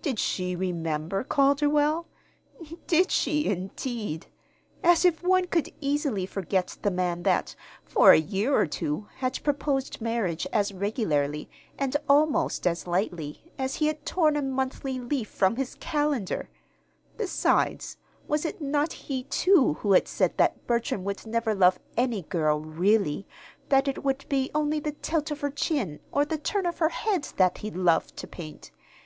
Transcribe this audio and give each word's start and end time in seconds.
Did 0.00 0.18
she 0.18 0.56
remember 0.56 1.22
Calderwell? 1.22 2.06
Did 2.86 3.10
she, 3.10 3.44
indeed! 3.44 4.26
As 4.82 5.04
if 5.04 5.22
one 5.22 5.48
could 5.48 5.70
easily 5.82 6.24
forget 6.24 6.78
the 6.80 6.90
man 6.90 7.24
that, 7.24 7.54
for 7.84 8.10
a 8.10 8.16
year 8.16 8.56
or 8.56 8.66
two, 8.66 9.08
had 9.16 9.42
proposed 9.44 10.00
marriage 10.00 10.46
as 10.50 10.72
regularly 10.72 11.50
(and 11.78 11.94
almost 12.08 12.66
as 12.66 12.86
lightly!) 12.86 13.52
as 13.58 13.74
he 13.74 13.86
had 13.88 14.06
torn 14.06 14.34
a 14.34 14.40
monthly 14.40 14.98
leaf 14.98 15.28
from 15.28 15.56
his 15.56 15.74
calendar! 15.74 16.48
Besides, 17.18 17.98
was 18.26 18.46
it 18.46 18.62
not 18.62 18.94
he, 18.94 19.24
too, 19.24 19.74
who 19.80 19.92
had 19.92 20.08
said 20.08 20.38
that 20.38 20.66
Bertram 20.66 21.04
would 21.04 21.26
never 21.26 21.54
love 21.54 21.78
any 21.98 22.22
girl, 22.22 22.60
really; 22.60 23.26
that 23.68 23.88
it 23.88 24.02
would 24.02 24.24
be 24.30 24.50
only 24.54 24.80
the 24.80 24.92
tilt 24.92 25.30
of 25.30 25.42
her 25.42 25.50
chin 25.50 26.00
or 26.12 26.24
the 26.24 26.38
turn 26.38 26.64
of 26.64 26.78
her 26.78 26.88
head 26.88 27.24
that 27.36 27.58
he 27.58 27.70
loved 27.70 28.16
to 28.16 28.26
paint? 28.26 28.70